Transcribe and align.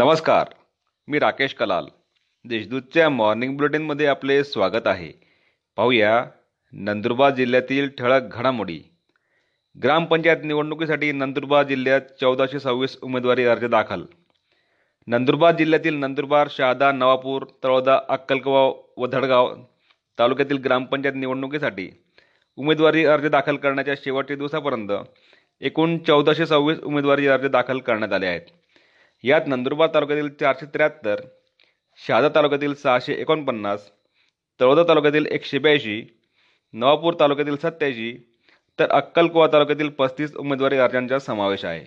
नमस्कार 0.00 0.46
मी 1.08 1.18
राकेश 1.18 1.54
कलाल. 1.54 1.86
देशदूतच्या 2.44 3.08
मॉर्निंग 3.08 3.56
बुलेटिनमध्ये 3.56 4.06
आपले 4.06 4.44
स्वागत 4.44 4.86
आहे. 4.86 5.12
पाहूया 5.76 6.24
नंदुरबार 6.72 7.30
जिल्ह्यातील 7.30 7.88
ठळक 7.98 8.22
घडामोडी. 8.32 8.80
ग्रामपंचायत 9.82 10.36
निवडणुकीसाठी 10.44 11.12
नंदुरबार 11.12 11.64
जिल्ह्यात 11.66 12.00
चौदाशे 12.20 12.60
सव्वीस 12.60 12.98
उमेदवारी 13.02 13.44
अर्ज 13.44 13.64
दाखल. 13.64 14.02
नंदुरबार 15.06 15.56
जिल्ह्यातील 15.56 15.94
नंदुरबार 15.94 16.48
शहादा 16.50 16.92
नवापूर 16.92 17.44
तळोदा 17.64 17.98
अक्कलकोवा 18.08 18.82
व 18.96 19.06
धडगाव 19.06 19.54
तालुक्यातील 20.18 20.58
ग्रामपंचायत 20.58 21.14
निवडणुकीसाठी 21.14 21.90
उमेदवारी 22.56 23.04
अर्ज 23.04 23.26
दाखल 23.26 23.56
करण्याच्या 23.56 23.94
शेवटच्या 23.94 24.36
दिवसापर्यंत 24.36 24.92
एकूण 25.60 25.98
चौदाशे 25.98 26.46
सव्वीस 26.46 26.80
उमेदवारी 26.80 27.26
अर्ज 27.26 27.46
दाखल 27.46 27.78
करण्यात 27.78 28.12
आले 28.12 28.26
आहेत. 28.26 28.59
यात 29.24 29.40
नंदुरबार 29.46 29.88
तालुक्यातील 29.94 30.28
चारशे 30.40 30.66
त्र्याहत्तर 30.66 31.20
शहादा 31.98 32.28
तालुक्यातील 32.34 32.74
सहाशे 32.74 33.14
एकोणपन्नास 33.14 33.90
तळोदा 34.60 34.82
तालुक्यातील 34.88 35.26
एकशे 35.26 35.58
ब्याऐंशी 35.58 36.02
नवापूर 36.74 37.14
तालुक्यातील 37.20 37.56
सत्याऐंशी 37.56 38.12
तर 38.78 38.90
अक्कलकोवा 38.90 39.46
तालुक्यातील 39.46 39.88
पस्तीस 39.88 40.34
उमेदवारी 40.36 40.78
अर्जांचा 40.78 41.18
समावेश 41.18 41.64
आहे. 41.64 41.84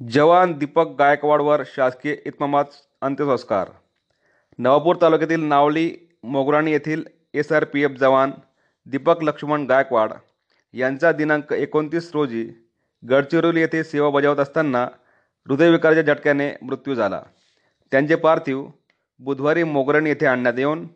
जवान 0.00 0.52
दीपक 0.58 0.96
गायकवाडवर 0.98 1.62
शासकीय 1.66 2.16
इतमामात 2.26 2.64
अंत्यसंस्कार. 3.00 3.68
नवापूर 4.58 4.96
तालुक्यातील 5.02 5.40
नावली 5.40 5.90
मोगराणी 6.22 6.72
येथील 6.72 7.04
एस 7.34 7.52
आर 7.52 7.64
पी 7.64 7.82
एफ 7.82 7.90
जवान 7.90 8.30
दीपक 8.86 9.22
लक्ष्मण 9.22 9.66
गायकवाड 9.66 10.12
यांचा 10.74 11.12
दिनांक 11.12 11.52
एकोणतीस 11.52 12.10
रोजी 12.14 12.48
गडचिरोली 13.10 13.60
येथे 13.60 13.84
सेवा 13.84 14.10
बजावत 14.10 14.36
असताना 14.36 14.84
हृदयविकाराच्या 15.48 16.02
झटक्याने 16.02 16.52
मृत्यू 16.62 16.94
झाला. 16.94 17.22
त्यांचे 17.90 18.14
पार्थिव 18.14 18.66
बुधवारी 19.18 19.62
मोगरण 19.62 20.06
येथे 20.06 20.26
आणण्यात 20.26 20.54
येऊन 20.58 20.88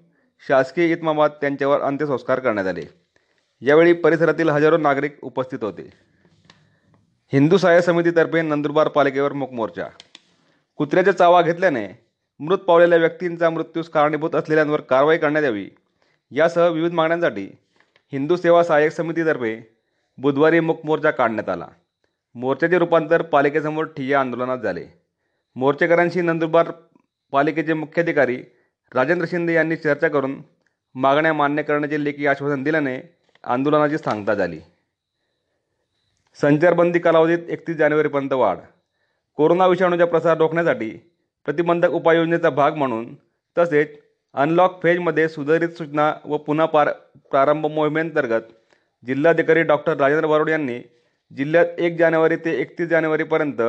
शासकीय 0.48 0.92
इतमामात 0.92 1.30
त्यांच्यावर 1.30 1.80
अंत्यसंस्कार 1.80 2.38
करण्यात 2.38 2.66
आले. 2.66 2.82
यावेळी 3.60 3.92
परिसरातील 3.92 4.48
हजारो 4.48 4.78
नागरिक 4.78 5.18
उपस्थित 5.22 5.58
होते. 5.62 5.90
हिंदू 7.32 7.56
सहाय्य 7.56 7.82
समितीतर्फे 7.82 8.42
नंदुरबार 8.42 8.88
पालिकेवर 8.88 9.32
मूक 9.32 9.50
कुत्र्याचा 9.50 9.90
कुत्र्याच्या 10.76 11.16
चावा 11.16 11.42
घेतल्याने 11.42 11.88
मृत 12.38 12.58
पावलेल्या 12.58 12.98
व्यक्तींचा 12.98 13.50
मृत्यूस 13.50 13.88
कारणीभूत 13.88 14.34
असलेल्यांवर 14.34 14.80
कारवाई 14.80 15.18
करण्यात 15.18 15.44
यावी. 15.44 15.70
यासह 16.30 16.68
विविध 16.68 16.92
मागण्यांसाठी 16.92 17.44
हिंदू 18.12 18.36
सेवा 18.36 18.62
सहाय्यक 18.62 18.92
समितीतर्फे 18.92 19.76
बुधवारी 20.18 20.60
मूकमोर्चा 20.60 21.10
काढण्यात 21.10 21.48
आला. 21.48 21.66
मोर्चाचे 22.34 22.78
रूपांतर 22.78 23.22
पालिकेसमोर 23.22 23.84
ठिय्या 23.96 24.20
आंदोलनात 24.20 24.58
झाले. 24.58 24.84
मोर्चेकऱ्यांशी 25.56 26.20
नंदुरबार 26.20 26.70
पालिकेचे 27.32 27.74
मुख्याधिकारी 27.74 28.36
राजेंद्र 28.92 29.26
शिंदे 29.30 29.54
यांनी 29.54 29.76
चर्चा 29.76 30.08
करून 30.08 30.40
मागण्या 30.94 31.32
मान्य 31.32 31.62
करण्याचे 31.62 32.02
लेखी 32.04 32.26
आश्वासन 32.26 32.62
दिल्याने 32.62 32.98
आंदोलनाची 33.44 33.98
सांगता 33.98 34.34
झाली. 34.34 34.58
संचारबंदी 36.40 36.98
कालावधीत 36.98 37.48
एकतीस 37.48 37.76
जानेवारीपर्यंत 37.76 38.32
वाढ. 38.32 38.58
कोरोना 39.38 39.66
विषाणूचा 39.66 40.04
प्रसार 40.04 40.36
रोखण्यासाठी 40.38 40.90
प्रतिबंधक 41.46 41.90
उपाययोजनेचा 41.90 42.50
भाग 42.50 42.74
म्हणून 42.74 43.14
तसेच 43.56 43.98
अनलॉक 44.34 44.82
फेजमध्ये 44.82 45.28
सुधारित 45.28 45.68
सूचना 45.68 46.12
व 46.24 46.36
पुन्हा 46.36 46.66
पार 46.66 46.90
प्रारंभ 47.30 47.66
मोहिमेअंतर्गत 47.66 48.42
जिल्हाधिकारी 49.04 49.62
डॉक्टर 49.62 49.96
राजेंद्र 49.96 50.26
बारोड 50.26 50.48
यांनी 50.48 50.78
जिल्ह्यात 51.30 51.78
एक 51.78 51.96
जानेवारी 51.98 52.36
ते 52.36 52.52
एकतीस 52.60 52.88
जानेवारीपर्यंत 52.88 53.60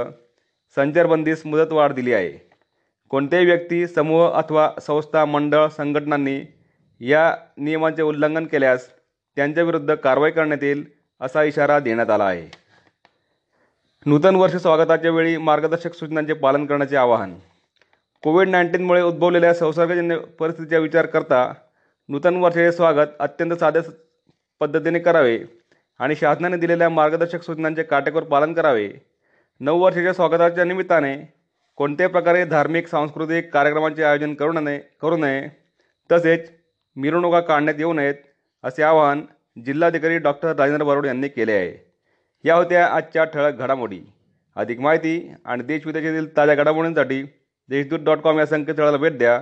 संचारबंदीस 0.78 1.46
मुदतवाढ 1.46 1.94
दिली 1.94 2.14
आहे. 2.14 2.32
कोणत्याही 3.10 3.46
व्यक्ती 3.46 3.88
समूह 3.88 4.30
अथवा 4.30 4.70
संस्था 4.82 5.26
मंडळ 5.26 5.68
संघटनांनी 5.68 6.40
या 7.02 7.36
नियमांचे 7.58 8.02
उल्लंघन 8.02 8.46
केल्यास 8.46 8.88
त्यांच्याविरुद्ध 9.38 9.96
कारवाई 9.96 10.32
करण्यात 10.32 10.64
येईल 10.64 10.84
असा 11.22 11.44
इशारा 11.44 11.80
देण्यात 11.80 12.10
आला 12.10 12.24
आहे. 12.24 12.48
नूतन 14.06 14.36
वर्ष 14.36 14.56
स्वागताच्या 14.56 15.12
वेळी 15.12 15.38
मार्गदर्शक 15.38 15.94
सूचनांचे 15.94 16.34
पालन 16.34 16.66
करण्याचे 16.66 16.96
आवाहन. 16.96 17.34
कोविड 18.24 18.50
नाईन्टीनमुळे 18.50 19.02
उद्भवलेल्या 19.02 19.54
संसर्गजन्य 19.54 20.18
परिस्थितीचा 20.40 20.78
विचार 20.78 21.06
करता 21.06 21.54
नूतन 22.10 22.36
वर्षाचे 22.36 22.72
स्वागत 22.72 23.16
अत्यंत 23.20 23.54
साध्या 23.54 23.82
पद्धतीने 24.60 25.00
करावे 25.00 25.40
आणि 26.00 26.16
शासनाने 26.16 26.58
दिलेल्या 26.58 26.90
मार्गदर्शक 26.90 27.42
सूचनांचे 27.42 27.84
काटेकोर 27.84 28.24
पालन 28.24 28.54
करावे. 28.54 28.90
नऊ 29.60 29.80
वर्षाच्या 29.80 30.14
स्वागताच्या 30.14 30.64
निमित्ताने 30.64 31.34
कोणत्याही 31.76 32.12
प्रकारे 32.12 32.46
धार्मिक 32.46 32.88
सांस्कृतिक 32.88 33.54
कार्यक्रमांचे 33.54 34.04
आयोजन 34.04 34.34
करू 34.34 34.54
नये 34.54 34.80
करू 35.02 35.18
नये 35.18 35.48
तसेच 36.12 36.52
मिरवणुका 36.96 37.40
काढण्यात 37.40 37.76
येऊ 37.78 37.94
नयेत 37.94 38.16
असे 38.64 38.84
आवाहन 38.84 39.22
जिल्हाधिकारी 39.66 40.18
डॉक्टर 40.18 40.56
राजेंद्र 40.56 40.86
बारोड 40.86 41.06
यांनी 41.06 41.28
केले 41.28 41.52
आहे. 41.52 41.92
या 42.44 42.56
होत्या 42.56 42.86
आजच्या 42.86 43.24
ठळक 43.24 43.54
घडामोडी. 43.54 44.00
अधिक 44.56 44.80
माहिती 44.80 45.34
आणि 45.46 45.64
देशविदेशातील 45.64 46.38
ताज्या 46.38 46.56
घडामोडींसाठी 46.56 47.24
देशदूत 47.70 48.00
डॉट 48.00 48.18
कॉम 48.18 48.40
या 48.40 48.46
संकेतस्थळाला 48.46 48.98
भेट 48.98 49.18
द्या. 49.18 49.42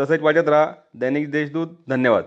तसेच 0.00 0.20
वाचत 0.20 0.48
राहा 0.48 0.72
दैनिक 0.94 1.30
देशदूत. 1.30 1.68
धन्यवाद. 1.88 2.24